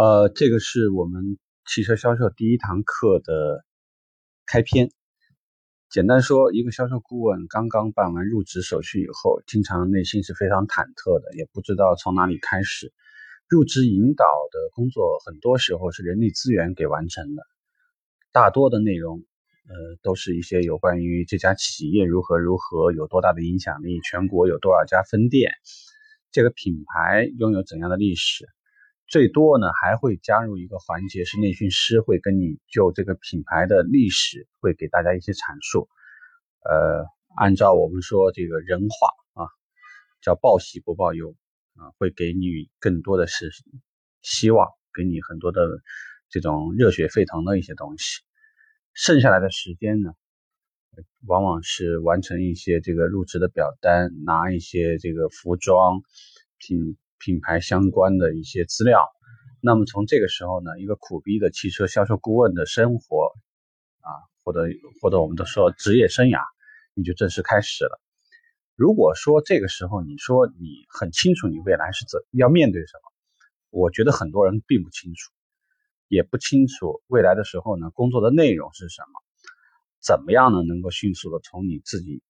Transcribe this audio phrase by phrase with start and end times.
[0.00, 3.66] 呃，这个是我们汽车销售第一堂课的
[4.46, 4.88] 开篇。
[5.90, 12.94] 简单说，一个销售顾问刚刚办完入职手续以后，经常内心是非常忐忑的，也不知道从哪里开始。
[13.46, 17.42] 入职引导的工作很多时候是人力资源给完成的，
[18.32, 19.18] 大多的内容，
[19.68, 25.52] 呃，都是一些有关于这家企业如何如何，有多大的影响力，全国有多少家分店，
[26.32, 28.46] 这个品牌拥有怎样的历史。
[29.10, 35.88] 最多呢，还会加入一个环节，是内训师会跟你就这个品牌的历史，会给大家一些阐述。
[36.60, 39.50] 呃，按照我们说这个人话啊，
[40.22, 41.34] 叫报喜不报忧
[41.74, 43.50] 啊，会给你更多的是
[44.22, 45.66] 希望，给你很多的
[46.28, 48.20] 这种热血沸腾的一些东西。
[48.94, 50.12] 剩下来的时间呢，
[51.26, 56.00] 往往是完成一些这个入职的表单，拿一些这个服装
[56.58, 56.96] 品。
[57.20, 59.06] 品牌相关的一些资料，
[59.60, 63.30] 那么从这个时候呢，一个苦逼的汽车销售顾问的生活
[64.00, 64.08] 啊，
[64.42, 64.62] 或者
[65.02, 66.40] 或者我们都说职业生涯，
[66.94, 68.00] 你就正式开始了。
[68.74, 73.12] 如果说这个时候你说你很清楚你未来是怎要面对什么，
[73.68, 75.30] 我觉得很多人并不清楚，
[76.08, 79.20] 也不清楚未来的时候呢，工作的内容是什么，
[80.00, 82.22] 怎么样呢能够迅速的从你自己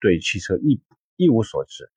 [0.00, 0.82] 对汽车一
[1.14, 1.88] 一无所知。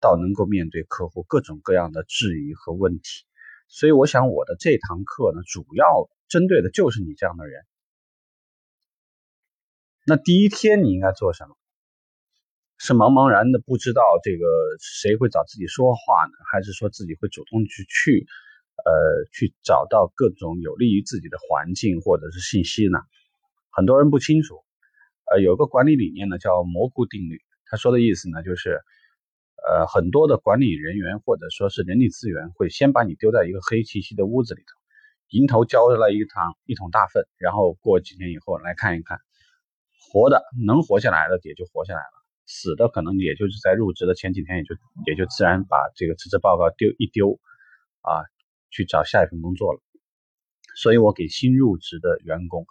[0.00, 3.24] 到能够面对客户各种各样的质疑和问题，
[3.68, 7.62] 所以我想我的这堂课呢，主要针对的就是你这样的人。
[10.06, 11.54] 那第一天你应该做什么？
[12.78, 14.46] 是茫茫然的不知道这个
[14.80, 18.26] 谁会找自己说话呢，还是说自己会主动去去，
[18.84, 22.98] 呃，去找到各种有利于自己的环境或者是信息呢？
[23.70, 24.64] 很多人不清楚。
[25.30, 27.42] 呃，有个管理理念呢，叫蘑菇定律。
[27.66, 28.80] 他说的意思呢，就是。
[29.68, 34.66] 呃，很多的管理人员或者说是人力资源会先把你丢在一个黑漆漆的屋子里头，
[35.28, 39.18] 迎头浇了一桶一桶大粪，然后过几天以后来看一看，
[40.10, 44.74] 活的能活下来的也就活下来了，死的可能也就是在入职的前几天也就
[45.06, 47.38] 也就自然把这个辞职报告丢一丢，
[48.00, 48.24] 啊，
[48.70, 49.80] 去找下一份工作了。
[50.74, 52.64] 所以我给新入职的员工，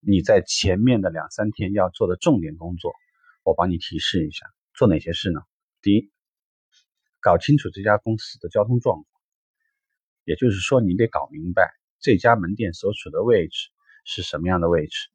[0.00, 2.92] 你在前面的两三天要做的重点工作，
[3.44, 5.40] 我帮你提示一下，做哪些事呢？
[5.82, 6.12] 第一，
[7.20, 9.06] 搞清楚这家公司的交通状况，
[10.24, 13.70] 也就是说，你得搞明白这家门店所处的位置
[14.04, 15.08] 是什么样的位置，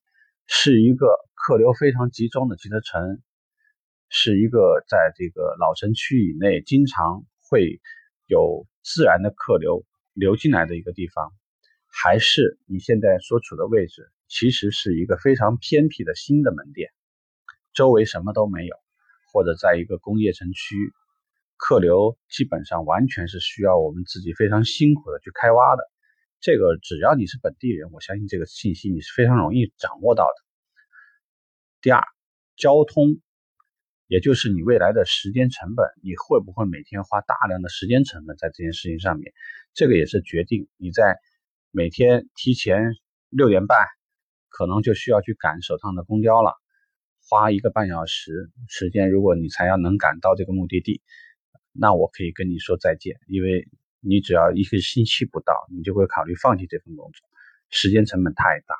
[0.45, 3.21] 是一个客流非常集中的汽车城，
[4.09, 7.79] 是一个在这个老城区以内经常会
[8.25, 11.31] 有自然的客流流进来的一个地方，
[11.87, 16.91] 还是你现在所处的位置其实是一个非常偏僻的新的门店，
[17.73, 18.75] 周围什么都没有。
[19.37, 20.75] 或者在一个工业城区，
[21.57, 25.83] 客流基本上完全是需要我们自己非常辛苦的去开挖的。
[26.39, 30.33] 这个只要你是本地人，我相信这个信息你是非常容易掌握到的。
[31.81, 32.03] 第二，
[32.55, 33.21] 交通，
[34.07, 39.31] 也就是你未来的时间成本，你会不会每天花大量的时间成本在这件事情上面？
[39.75, 41.19] 这个也是决定你在
[41.69, 42.95] 每天提前
[43.29, 43.77] 六点半，
[44.49, 46.53] 可能就需要去赶手上的公交了。
[47.29, 51.01] 花一个半小时时间，如果你才要能赶到这个目的地，
[51.73, 53.67] 那我可以跟你说再见，因为
[53.99, 57.27] 你只要一个星期不到，你就会考虑放弃这份工作，
[57.69, 58.75] 时间成本太大。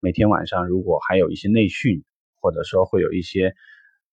[0.00, 2.04] 每天晚上如果还有一些内训，
[2.40, 3.54] 或者说会有一些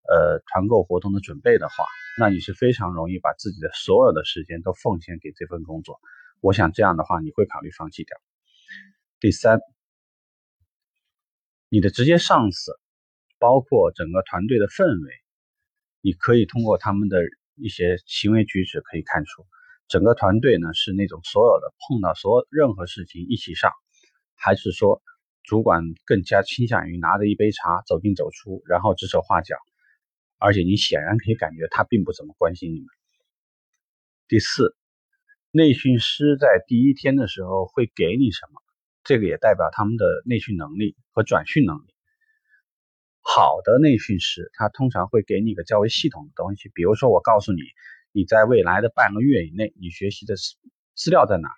[0.08, 1.84] 呃团购活动的准备的话，
[2.18, 6.00] 那你是非常容易把自己的所有的时间都奉献给这份工作。
[6.40, 8.16] 我想这样的话，你会考虑放弃掉。
[9.20, 9.60] 第三，
[11.68, 12.72] 你的直接上司。
[13.40, 15.12] 包括整个团队的氛围，
[16.02, 17.22] 你可以通过他们的
[17.56, 19.46] 一些行为举止可以看出，
[19.88, 23.72] 整个团队呢是那种所有的碰到所有任何事情一起上，
[24.36, 25.02] 还是说
[25.42, 29.56] 主管更加倾向于拿着一杯茶走进走出，然后指手画脚，
[30.38, 32.88] 而且你显然可以感觉他并不怎么关心你们。
[34.28, 34.76] 第四，
[35.50, 38.60] 内训师在第一天的时候会给你什么？
[39.02, 41.94] 这个也代表他们的内训能力和转训能力。
[43.22, 47.60] 好的内训师，他通常会给你一个较为系统的东西，比如说我告诉你，
[48.12, 50.34] 你在未来的半个月以内，你学习的
[50.94, 51.48] 资料在哪？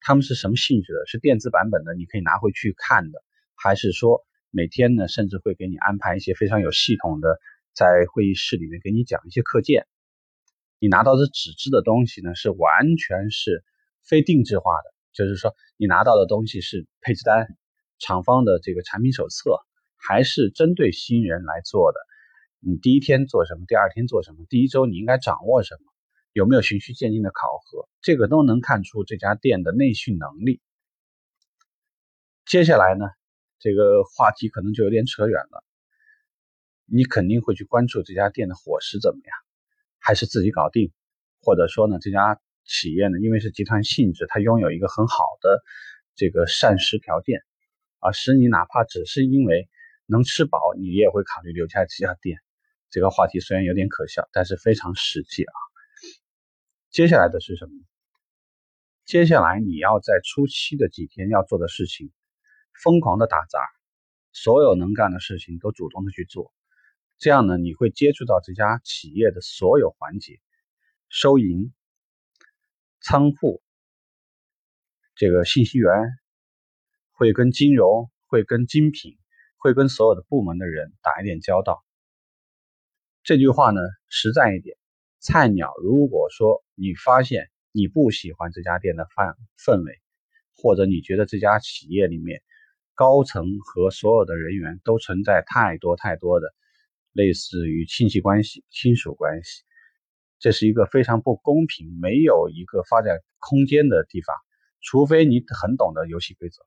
[0.00, 1.06] 他们是什么性质的？
[1.06, 3.22] 是电子版本的，你可以拿回去看的，
[3.54, 7.38] 还是说每天呢，甚至会给你安排一些非常有系统的，
[7.74, 9.86] 在会议室里面给你讲一些课件？
[10.78, 13.62] 你拿到的纸质的东西呢，是完全是
[14.02, 17.46] 非定制化的，就是说你拿到的东西是配置单、
[17.98, 19.60] 厂方的这个产品手册。
[20.06, 21.98] 还是针对新人来做的。
[22.60, 23.64] 你第一天做什么？
[23.66, 24.44] 第二天做什么？
[24.48, 25.92] 第一周你应该掌握什么？
[26.32, 30.60] 有没有循序渐进的考核，这个都能看出这家店的内训能力。
[32.44, 33.06] 接下来呢，
[33.58, 35.64] 这个话题可能就有点扯远了。
[36.84, 39.36] 你肯定会去关注这家店的伙食怎么样，
[39.98, 40.92] 还是自己搞定？
[41.40, 45.62] 或者说呢，这家企业呢，因为是集团性质，它拥有一个很好的
[46.14, 47.40] 这个膳食条件，
[48.00, 49.69] 啊，使你哪怕只是因为
[50.10, 52.38] 能吃饱，你也会考虑留下这家店。
[52.90, 55.52] 这个话题虽然有点可笑，但是非常实际啊。
[56.90, 57.72] 接下来的是什么？
[59.04, 62.10] 接下来你要在初期的几天要做的事情，
[62.82, 63.60] 疯狂的打杂，
[64.32, 66.52] 所有能干的事情都主动的去做。
[67.18, 70.40] 这样呢，你会接触到这家企业的所有环节，
[71.08, 71.72] 收银、
[73.00, 73.62] 仓库、
[75.14, 75.92] 这个信息员，
[77.12, 79.18] 会跟金融、会跟精品、
[79.60, 81.84] 会跟所有的部门的人打一点交道。
[83.22, 84.76] 这句话呢，实在一点，
[85.20, 90.00] 菜鸟如果说你发现你不喜欢这家店的氛氛围，
[90.56, 92.42] 或者你觉得这家企业里面
[92.94, 96.48] 高层和所有的人员都存在太多太多的。
[97.12, 99.64] 类似于亲戚关系、亲属关系，
[100.38, 104.34] 这是一个非常不公平、没有一个发展空间的地方。
[104.80, 106.62] 除非你很懂得游戏规则，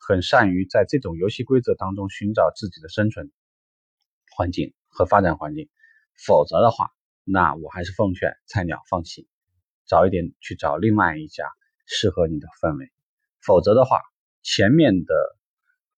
[0.00, 3.30] 很善于在这种游戏规则当中寻找自己的生存
[4.36, 5.68] 环境和发展环境，
[6.26, 6.90] 否则的话，
[7.22, 9.28] 那我还是奉劝菜鸟放弃，
[9.86, 11.44] 早一点去找另外一家
[11.86, 12.90] 适合你的氛围。
[13.40, 14.00] 否则的话，
[14.42, 15.14] 前面的。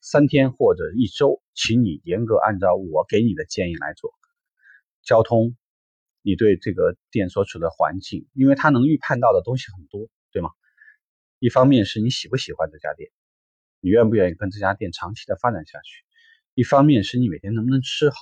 [0.05, 4.11] 三天或者一周，请你严格按照我给你的建议来做。
[5.05, 5.57] 交通，
[6.23, 10.51] 你对这个店所处的环境，因为它能预判到的东西很多，对吗？
[11.39, 13.13] 一方面是你喜不喜欢这家店，
[13.83, 16.05] 你愿不愿意跟这家店长期的发展下去；
[16.55, 18.17] 一方面是你每天能不能吃好，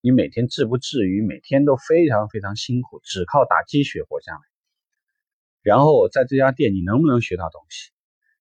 [0.00, 4.40] 你每天至不至于每天都非常非常辛苦，只靠打鸡血活下来。
[5.62, 7.90] 然后在这家店你能不能学到东西？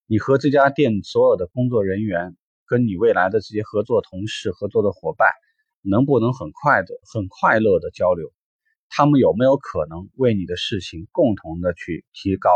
[0.06, 2.36] 你和这家店所有的工作人员。
[2.70, 5.30] 跟你未来的这些合作同事、合作的伙伴，
[5.82, 8.34] 能不能很快的、很快乐的交流？
[8.90, 12.52] 他们有没有可能为你的事情共同的去提高？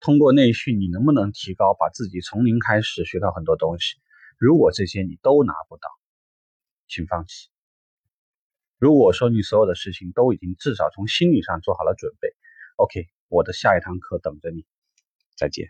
[0.00, 3.96] 通过内训，你能不能提高，把自己从零开始学到很多东西？
[4.38, 5.90] 如果这些你都拿不到，
[6.88, 7.50] 请放弃。
[8.78, 12.28] 如果说你所有的事情都已经至少从心理上做好了准备
[12.76, 14.64] ，OK，我的下一堂课等着你，
[15.36, 15.68] 再见。